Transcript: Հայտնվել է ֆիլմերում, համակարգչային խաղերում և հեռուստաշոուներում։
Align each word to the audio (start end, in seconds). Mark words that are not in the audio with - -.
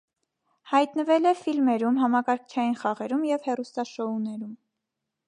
Հայտնվել 0.69 1.27
է 1.31 1.33
ֆիլմերում, 1.41 1.99
համակարգչային 2.05 2.73
խաղերում 2.81 3.29
և 3.33 3.47
հեռուստաշոուներում։ 3.51 4.57